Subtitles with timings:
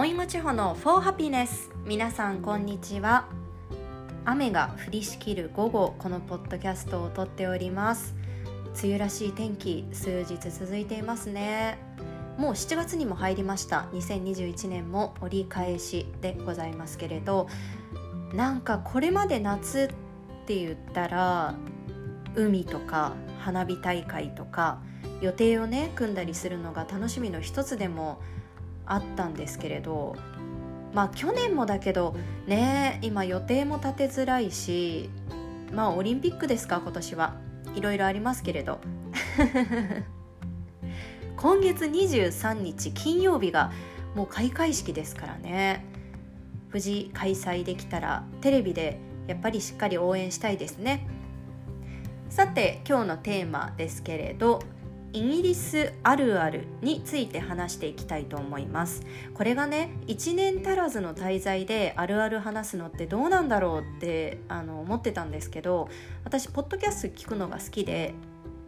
[0.00, 3.28] おいもちほの For Happiness 皆さんこんにちは。
[4.24, 8.14] 雨が降りしきる午後このポッドキャストを撮っております。
[8.82, 11.76] 梅雨らしい天気数日続いていますね。
[12.38, 13.88] もう7月にも入りました。
[13.92, 17.46] 2021年も折り返しでございますけれど。
[18.32, 21.56] なんかこれまで夏って言ったら
[22.34, 24.80] 海とか花火大会とか
[25.20, 28.22] 予定をね組んだりするのが楽しみの一つでも
[28.92, 30.16] あったんですけれど
[30.92, 32.14] まあ去年もだけど
[32.46, 35.08] ね今予定も立てづらいし
[35.72, 37.50] まあオリンピックですか今年は。
[37.74, 38.80] いろいろありますけれど。
[41.36, 43.72] 今月23日金曜日が
[44.14, 45.84] もう開会式ですからね。
[46.72, 51.06] 無事開催できたらテレビでやっぱりしっかり応援したいですね。
[52.28, 54.60] さて今日のテーマですけれど
[55.12, 59.02] イギリスあるあるについて話していきたいと思います。
[59.34, 65.88] これがね1年足らずの滞在であるある話すのってどうなんだろうってあの思ってたんですけど
[66.24, 68.14] 私ポッドキャスト聞くのが好きで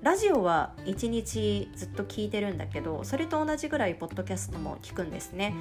[0.02, 5.54] ラジオは1日ずっと聞いてるんだけどそれと同じぐらいポッドキャストも聞くんですね。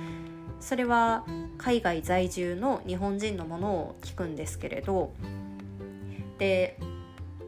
[0.59, 1.25] それは
[1.57, 5.11] 海外在住の日本人のものを聞くんですけれど
[6.37, 6.77] で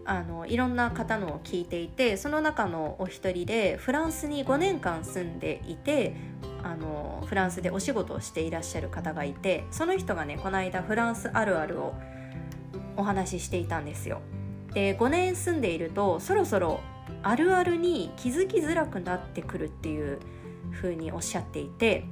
[0.06, 6.16] あのいろんな方のを聞いていてその中のお一人でフランスに5年間住んでいて
[6.62, 11.94] あのフランスでお仕事をしていらっしゃる方がいてその人がねこの間フランスあるあるを
[12.98, 14.22] お話ししていたんですよ。
[14.74, 16.80] で5年住んでいるとそろそろ
[17.22, 20.20] あるあるに気づきづらくなってくるっていう
[20.72, 22.06] 風におっしゃっていて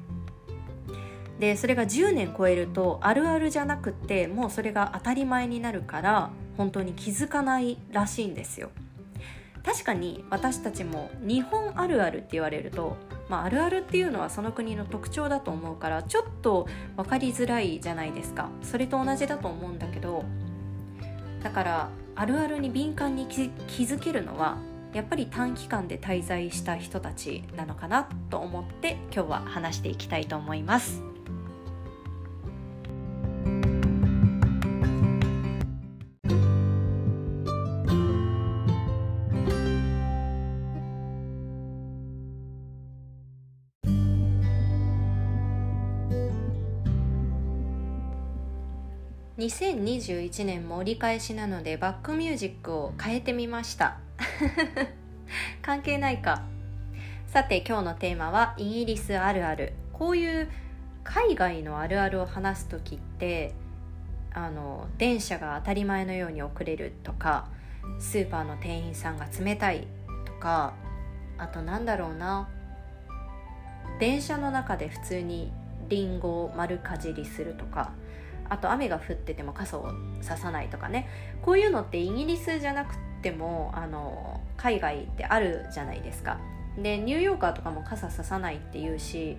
[1.40, 6.30] でそれが10年超えるとあるあるじゃなくてもうそれが当たり前になるから
[6.62, 8.70] 本当に気づかないらしいんですよ
[9.64, 12.98] 確かに私たちも日本あるあるって言われると、
[13.30, 20.24] まあ、あるあるっていうのはその国の特徴だと思うからちょっと分かりづらいじゃないですかそれと同じだと思うんだけど
[21.42, 23.42] だからあるあるに敏感に気
[23.84, 24.60] づけるのは
[24.94, 31.11] やっぱり短期間で滞在した人たちなのかなと思って今日は話していきたいと思います。
[49.42, 53.98] 2021年も折り返しなのでバックミュージックを変えてみました。
[55.64, 56.44] 関係ないか。
[57.26, 59.74] さて今日のテーマはイギリスあるある。
[59.94, 60.48] こういう
[61.04, 63.56] 海外のあるあるを話す時って
[64.32, 67.48] あの電車が当たり前のように遅れるとか
[68.00, 69.88] スーパーの店員さんが冷たい
[70.26, 70.74] とか
[71.40, 72.48] あとなんだろうな。
[74.00, 75.52] 電車の中で普通に
[75.90, 77.92] リンゴを丸かじりするとか。
[78.52, 81.08] あと雨が降ってても傘をささないとかね。
[81.42, 86.38] こういうのってイギリスじゃなくてもあの海外ってあるじゃないですか。
[86.78, 89.38] でニューヨーカーとかも傘ささないっていうし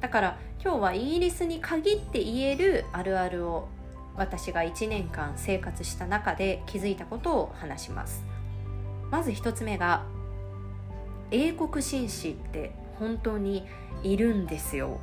[0.00, 3.68] だから今日はイギリスに限って言えるあるあるを
[4.16, 8.24] 私が1年間生活した中で気づいたことを話します。
[9.12, 10.04] まず1つ目が
[11.30, 13.64] 英国紳士って本当に
[14.02, 14.98] いるんですよ。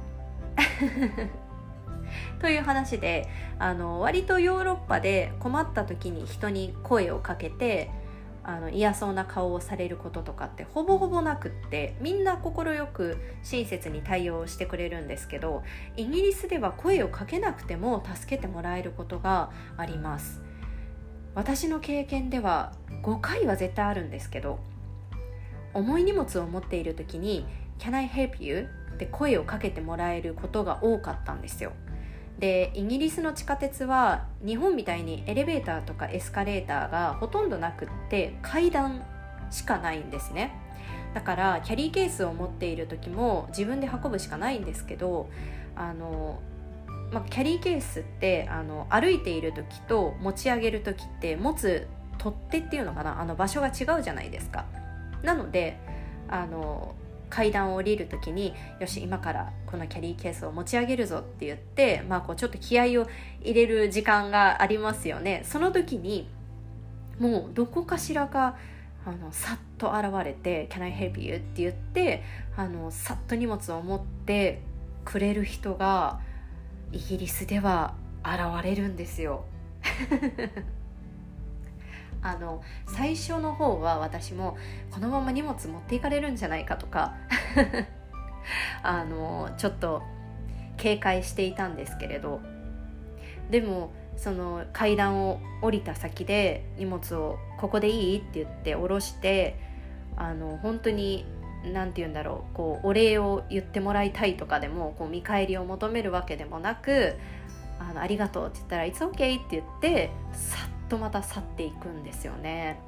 [2.39, 3.27] という話で
[3.59, 7.91] あの割とヨーロッパで困った時に人に声をかけて
[8.47, 15.63] あの嫌そうな顔をされることとかってほぼほぼなくってみんな快く親切に対応してくれるんですけど
[15.97, 20.43] イギリスでは声をかけなくても助けてもらえることがあります
[21.33, 24.59] 私の経験では5回は絶対あるんですけど
[25.73, 27.45] 重い荷物を持っている時に
[27.79, 31.73] 「Can I help you?」って声をかけてもらえることが多かったんですよ
[32.39, 39.03] でイギリスの地下鉄は日本みたいにエレベーターとかエスカレーターがほとんどなくって階段
[39.51, 40.53] しかないんですね。
[41.13, 45.29] だからキャリーケースを持っている時も自分で運ぶしかないんですけど
[45.77, 46.41] あの、
[47.13, 51.87] まあ、キャリーケースってあの歩いている時と持ち上げる時って持つ
[52.17, 53.21] 取っ手っていうのかな？
[53.21, 54.65] あの場所が違うじゃないですか。
[55.23, 55.77] なので
[56.27, 56.95] あの
[57.35, 63.07] 階段を降りる時によし今からこのキャリーケースを持ち上げるぞって言って、まあ、こうちょっと気合を
[63.41, 66.29] 入れる時間がありますよねその時に
[67.19, 68.55] もうどこかしらが
[69.05, 72.23] あのさっと現れて「Can I help you?」って言って
[72.55, 74.61] あのさっと荷物を持って
[75.03, 76.21] くれる人が
[76.93, 79.43] イギリスでは現れるんですよ。
[82.25, 84.57] あの最初の方は私も
[84.89, 87.13] このまま荷物持っていかれるんじゃないかとか
[88.81, 90.01] あのちょっと
[90.77, 92.41] 警戒していたんですけれど
[93.51, 99.59] でもその階段を降りた先で荷物を「ここでいい?」って言って下ろして
[100.17, 101.27] あの本当に
[101.71, 107.17] 何て言うんだろうこうお礼を言ってもらいたいとかでもこう見返りを求めるわけでもなく
[107.79, 109.13] 「あのありがとう」って言ったら「いつ OK」っ
[109.47, 112.79] て言ってさっとまた去っていくんですよね。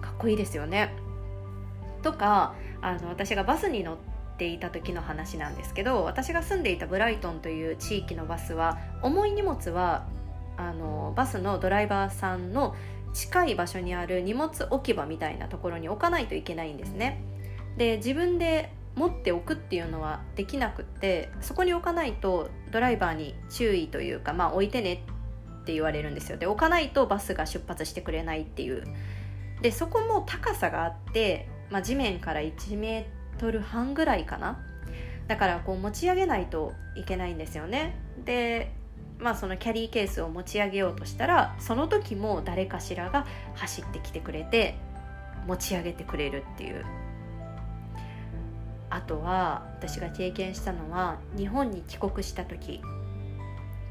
[0.00, 0.94] かっこいいですよね。
[2.02, 3.96] とかあの私がバスに乗っ
[4.38, 10.06] ていた時の話なんですけど私が住んでいたブライトンという地域のバスは重い荷物は
[10.56, 12.74] あのバスのドライバーさんの
[13.12, 17.22] 近い場所にある荷物置き場みたいなところに置かないといけないんですね。
[17.76, 25.02] で自分で持っておくっていうのはできなくってそこに置かないとドライバーに注意というかまあ置いてね
[25.60, 26.38] って言われるんですよ。
[26.38, 28.84] で置かないとバスが出発してくれないっていう。
[29.62, 34.58] でそこも高さがあって、まあ、地面から1メートル半ぐらいかな。
[35.28, 37.94] だからこう持ち上げないといけないんですよね。
[38.24, 38.72] で
[39.18, 44.76] まあそのキャリーケースを持ち上げようとしたらその時も誰かしらが走ってきてくれて
[45.46, 46.84] 持ち上げてくれるっていう。
[48.88, 52.80] あとは私が経験したのは日本に帰国した時。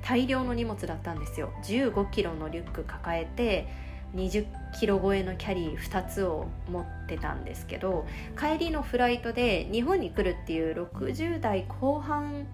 [0.04, 1.52] 大量の荷物だったんですよ。
[1.64, 3.68] 1 5キロのリュック抱えて
[4.16, 4.46] 20
[4.80, 8.08] キロ超えのキャリー2つを持ってたんですけど
[8.38, 12.48] 帰りのフライトで日本に来るっていう60代後半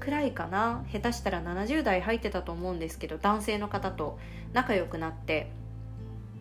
[0.00, 4.18] くらいかな下手したら70代入ってたと思うんですけど男性の方と
[4.52, 5.50] 仲良くなって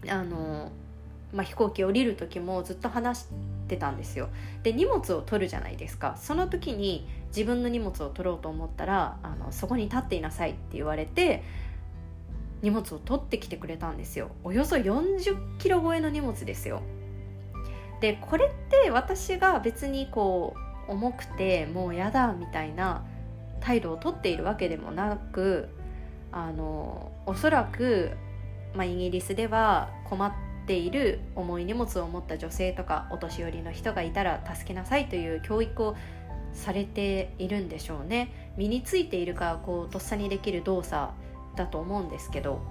[0.07, 0.71] あの、
[1.33, 3.25] まあ、飛行機降りる時もずっと話
[3.67, 4.29] してたんですよ。
[4.63, 6.15] で荷物を取るじゃないですか。
[6.17, 11.43] その時に自分の荷物を取ろうと思ったらあのそこに立っていなさいって言われて
[12.61, 14.31] 荷物を取ってきてくれたんですよ。
[14.43, 16.81] およそ40キロ超えの荷物ですよ。
[17.99, 20.55] でこれって私が別にこ
[20.87, 23.03] う重くてもうやだみたいな
[23.59, 25.67] 態度をとっているわけでもなく
[26.31, 28.11] あのおそらく、
[28.75, 30.31] まあ、イギリスでは困っ
[30.67, 35.95] ている重い荷物を持った女性とかお年寄りの人がいたら助けなさいという教育を
[36.53, 38.51] されているんでしょうね。
[38.57, 41.11] 身についているかこうとっさにできる動作
[41.55, 42.61] だと思うんですけど。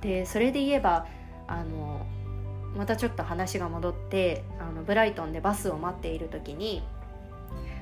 [0.00, 1.06] でそれで言えば
[1.48, 2.06] あの
[2.76, 6.82] またちょっと話が戻ってあのブライトンでバスを待っている時に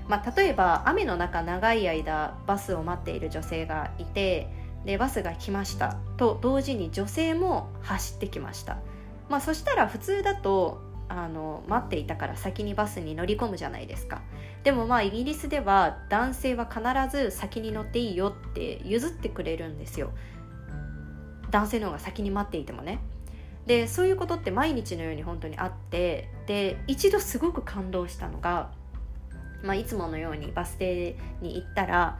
[0.08, 4.48] まあ、例えば雨の中長い間バスを待っている女性がいて
[4.84, 8.78] でバスが来ましたと同時に女性も走ってきました、
[9.28, 14.22] まあ、そしたら普通だとあの待っていたから先にバスに乗り込むじゃないですか。
[14.64, 16.82] でもまあイギリスでは男性は必
[17.16, 20.10] ず先に乗っていいよって譲ってくれるんですよ。
[21.50, 23.00] 男性の方が先に待っていてもね。
[23.66, 28.70] でそういうことって毎日のように本当にあってで一度すごく感動したのが
[29.62, 32.18] まあ、いつものようにバス停に行ったら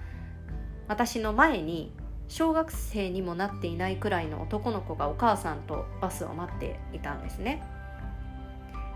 [0.88, 1.92] 私の前に
[2.28, 7.62] 小学生にもなっていないくらいの男の子がお母さんとバスを待っていたんですね。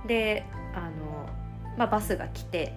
[0.06, 0.44] で
[0.74, 1.28] あの、
[1.76, 2.74] まあ、バスが来て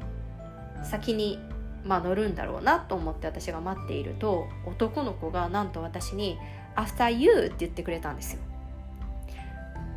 [0.83, 1.39] 先に、
[1.85, 6.37] まあ、乗るんだろうなと思って私が待っていると男の子がなんと私に
[6.75, 8.41] 「After you」って言ってくれたんですよ。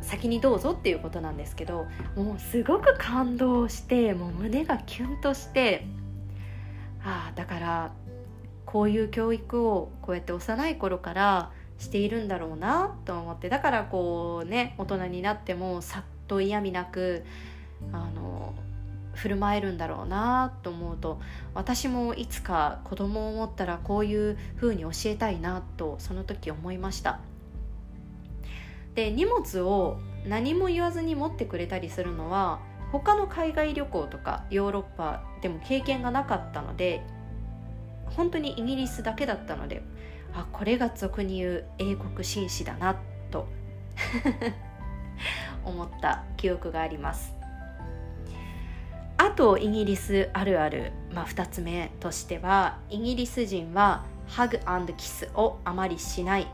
[0.01, 5.85] 先にどうぞっていうことなんですけどもうすごく感動してもう胸がキュンとして
[7.03, 7.91] ああだから
[8.67, 17.23] こういう教育をこうやって幼い頃からしているんだろうなと思ってだからこうね大人になってもさっと嫌味なく
[17.93, 18.53] あの
[19.13, 21.19] 振る舞えるんだろうなと思うと
[21.53, 27.19] 私もいつか子供を持ったらこういう風に教えたいなとその時思いました。
[28.95, 32.59] で荷物を何も言わずに持ってくれたりするのは
[32.91, 37.03] 他の海外旅行とかヨーロッパでも経験がなかったので
[38.15, 39.83] 本当にイギリスだけだったので
[40.33, 42.95] あこれが俗に言う英国紳士だな
[43.31, 43.47] と
[45.65, 47.35] 思った記憶があります。
[49.19, 54.59] あとイギリスあるある、まあ、2つ目としてはイギリス人はハグ
[54.95, 56.47] キスをあまりしない。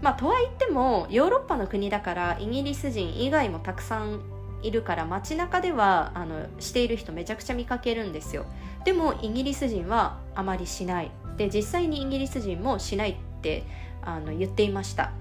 [0.00, 4.20] まあとはいってもヨーロッパの国だからイギリス人以外もたくさん
[4.62, 8.46] いるから街中ではあのしている人めちゃくちゃ見かけるんですよ。
[8.84, 11.10] でもイギリス人はあまりしない。
[11.36, 13.64] で実際にイギリス人もしないって
[14.02, 15.12] あの言っていました。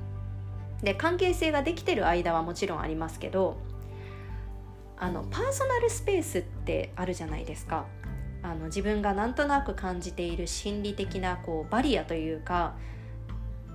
[0.84, 3.58] で関係性ができてる間はもちろんありますけど
[4.98, 7.86] あのパーソナルスペースってあるじゃないですか。
[8.44, 12.74] あの自分がなんとなく感じている心理的なこうバリアというか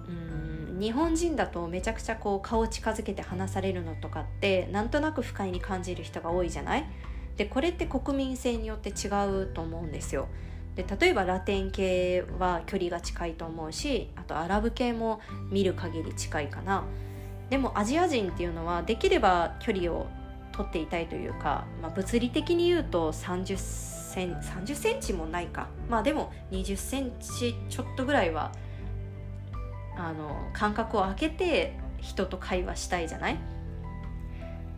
[0.09, 0.46] うん
[0.79, 6.85] 日本人だとめちゃくちゃこう顔近づけて話されるのとかってなんとなく不快に感じる人が多いじゃない？
[7.37, 9.09] でこれって国民性によって違
[9.43, 10.29] うと思うんですよ。
[10.75, 16.85] で例えばラテン系は距離が近いと思うしあとアラブ系も見る限り近いかな。
[17.49, 20.07] でもアジア人っていうのはできれば距離を
[20.53, 25.69] 取っていたいというか、まあ、物理的に言うと30セン30センチもないか。
[25.89, 28.53] まあでも20センチちょっとぐらいは
[29.97, 33.39] あの間隔を空けて人と会話したいじゃない？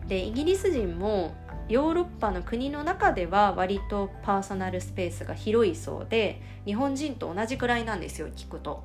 [0.07, 1.35] でイギリス人も
[1.67, 8.83] ヨーロッパの国の中では割とパーソナルスペースが広いそうで日本人と同じくらいなんですよ聞くと。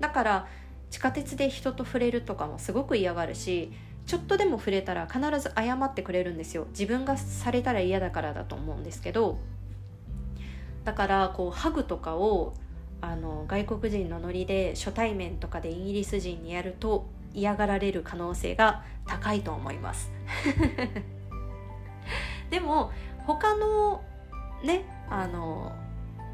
[0.00, 0.48] だから
[0.90, 3.72] 地下鉄で人と触れるとかもすごく嫌がるし
[4.06, 6.66] ちょっとでも触れたら必ず謝ってくれるんですよ。
[6.70, 9.38] 自分がされたら嫌だからだと思うんですけど。
[10.84, 12.54] だからこうハグとかを
[13.04, 20.10] あの外国人のノリで初対面とかでイギリス人にやると嫌がられる可能性が高いと思います
[22.48, 22.92] でも
[23.26, 24.02] 他の
[24.62, 25.72] ねあの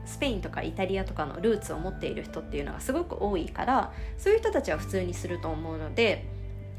[0.07, 6.25] スペインとかイタリアとかのルーツを持っている人っていうのがすごく多いからそういう人たちは普通にすると思うので、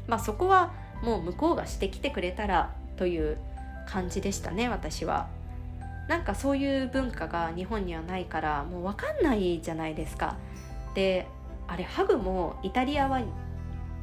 [0.06, 0.72] まあ、そこは
[1.02, 3.36] もう向こうがしてきてくれたらという
[3.86, 5.28] 感じでしたね私は。
[6.08, 10.36] なんかそういう文化が日本にはないからもう分かんないじゃないですか。
[10.94, 11.26] で
[11.68, 13.22] あれハグもイタリアは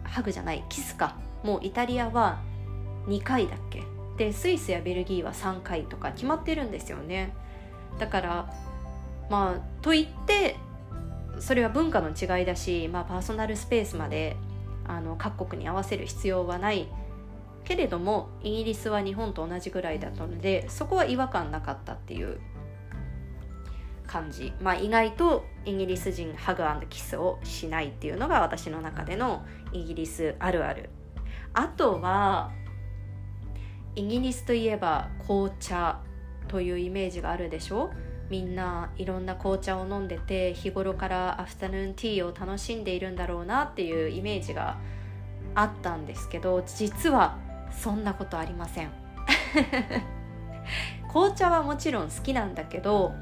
[0.04, 1.16] ハグじゃないキスか。
[1.44, 2.40] もうイタリアは
[3.08, 3.84] 2回だっけ。
[4.18, 7.34] でスイスやベルギーは3回とか決まってるんですよね。
[8.00, 8.54] だから
[9.30, 10.56] まあといって
[11.40, 14.36] それは文化の違いだし、まあ、パーソナルスペースまで
[14.86, 16.88] あの各国に合わせる必要はない
[17.70, 22.40] けれどもイギリスは日本と同じぐらいだったのでそこは違和感なかったっていう
[24.08, 30.90] 感じ、まあ、意外とイギリス人ハグキスをしないっていうのが私の中でのイギリスあるある。
[31.54, 32.52] あとは
[33.96, 36.00] イギリスといえば紅茶
[36.48, 37.92] というイメージがあるでしょ？
[38.32, 44.78] みんないろんな紅茶を飲んでて日頃からアフタヌーンティーを楽しんでいるんだろうなっていうイメージが
[45.54, 47.38] あったんですけど実は
[47.72, 48.92] そんなことありません。
[51.10, 53.14] 紅茶はもちろん好きなんだけど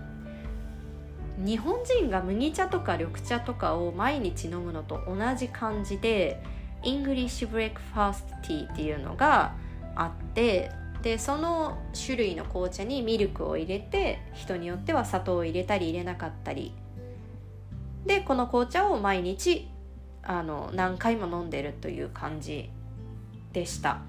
[1.38, 6.44] 日本人が麦茶とか緑茶とかを毎日飲むのと同じ感じで
[6.84, 9.54] English breakfast tea っていうのが
[9.96, 16.74] あってでその種類の紅茶にミルクを入れて人によっては砂糖を入れたり入れなかったり。
[18.06, 19.70] でこの紅茶を毎日
[20.24, 22.70] あの何回も飲んでるという感じ
[23.54, 24.02] でした。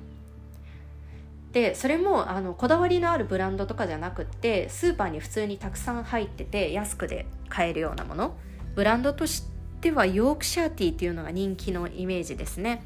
[1.59, 8.37] でそれもあのこだわりのあるブランドとかじゃなくってスーパーに普通にたくさん入ってて安くで買えるようなもの。
[8.77, 9.43] ブランドとし
[9.81, 12.85] てはヨークシャーティーっていうのが人気のイメージですね。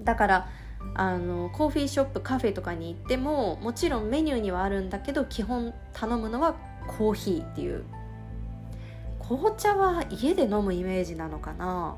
[0.00, 0.48] だから
[0.94, 6.56] あのコーヒーショップカフェとかに行ってももちろんメニューにはあるんだけど基本頼むのは
[6.88, 7.84] コーヒーっていう。
[9.20, 11.94] 紅茶は家で飲むイメージなのかな。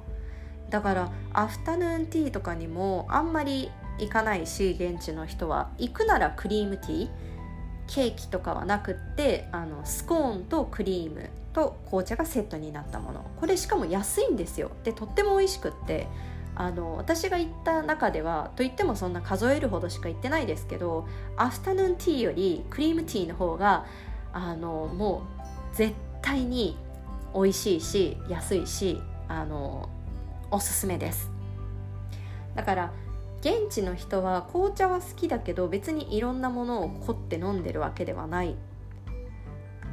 [0.68, 3.70] だからアフタヌーンティーとかにもあんまり
[4.00, 5.70] 行かないし現地の人は。
[5.78, 7.10] 行くならクリームティー。
[7.86, 13.28] ケーキとかはなくってあのスコーンとクリームと紅茶がセットになったもの。
[13.40, 14.70] これしかも安いんですよ。
[14.84, 16.06] でとっても美味しくって。
[16.56, 23.86] あの私が行った中ではといってもそんな数えるほどしか行ってないですけどアフタヌーンティーよりクリームティーの方が
[24.32, 25.22] あのも
[25.72, 26.76] う絶対に
[27.34, 29.88] 美味しいし安いしあの
[30.50, 31.30] おすすめです。
[32.54, 32.92] だから
[33.40, 38.54] 現地の人は紅茶は好きだけど別にいろんなものを凝って飲んでるわけではない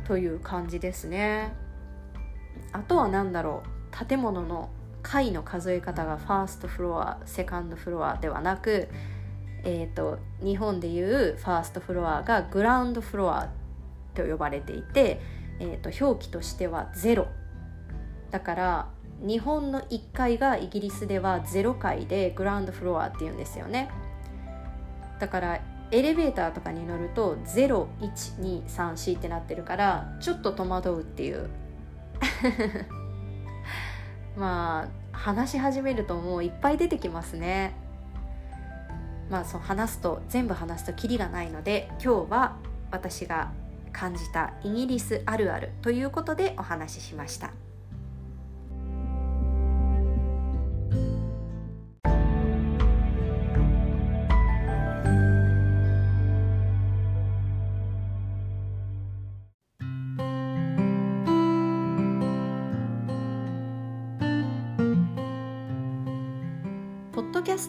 [0.06, 1.54] という感じですね。
[2.74, 4.70] あとは何だろう建物の
[5.02, 8.90] 階の数え方がファーストフロアセカンドフロアではなく、
[9.64, 13.50] えーと、日本でいうファーストフロアがグラウンドフロア
[14.14, 15.22] と呼ばれていて、
[15.60, 17.28] えーと、表記としてはゼロ。
[18.32, 18.88] だから
[19.20, 23.90] 日本の1階がイギリスでは0階でグラウンドフロアっていうんですよね。
[25.20, 25.60] だから
[25.90, 31.50] エレベーターとかに乗ると01234ってなってるからちょっと戸惑うっていう。
[34.38, 37.74] まあ話し始めるともういっぱい出てきますね。
[39.30, 42.56] まあそう話すと全部話すとキリがないので今日は
[42.92, 43.52] 私が
[43.92, 47.67] 感じたイギリスあるあるということでお話ししました。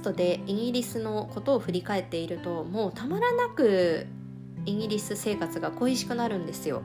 [0.09, 4.07] トでイギリスのことを振り返っているともうたまらなく
[4.67, 6.83] イギリス生活が恋しくなるんですよ。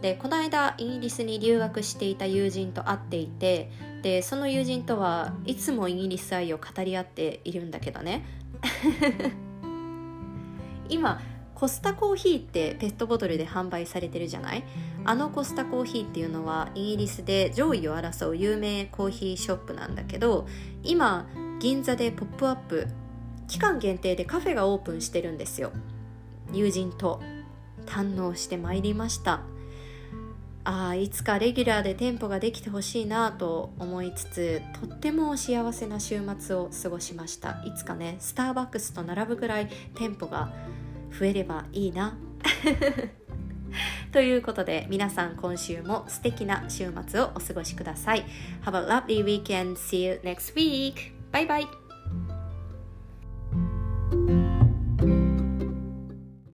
[0.00, 3.70] でこの間イギリスに留学していた友人と会っていて
[4.02, 8.24] でその友人とはいつもイギリス愛を語り合っているんだけどね。
[10.88, 11.20] 今
[11.54, 14.64] コスタコーヒーってペットボトルで販売されてるじゃない？
[15.04, 20.48] あのコスタコーヒーっていうのはイギリスで上位を争う有名コーヒーショップなんだけど
[20.82, 21.28] 今
[21.62, 22.88] 銀座でポップアップ。
[23.46, 25.70] 期間限定でカフェがオープンしてるんですよ。
[26.52, 27.22] 友人と。
[27.86, 29.42] 堪能してまいりました。
[30.64, 37.62] あいつかレギュラーで店舗ができてほしいなと思いつつとっても幸せな週末を過ごしました。
[37.64, 40.52] いつかねスターバックスと並ぶぐらい店舗が
[41.16, 42.18] 増えればいいな。
[44.10, 48.24] ということで皆さん今週も素敵な週末をお過ごしください。
[48.64, 49.76] Have a lovely weekend.
[49.76, 51.11] See you next week.
[51.32, 51.81] バイバイ。